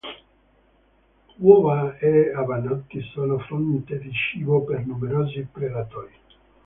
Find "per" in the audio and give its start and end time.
4.63-4.83